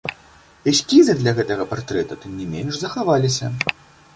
[0.71, 3.53] Эскізы для гэтага партрэта, тым не менш, захаваліся.